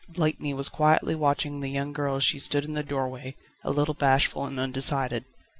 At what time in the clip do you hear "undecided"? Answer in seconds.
4.59-5.25